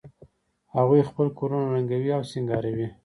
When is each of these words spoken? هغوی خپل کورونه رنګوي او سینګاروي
هغوی 0.75 1.01
خپل 1.09 1.27
کورونه 1.39 1.65
رنګوي 1.73 2.11
او 2.17 2.23
سینګاروي 2.31 2.87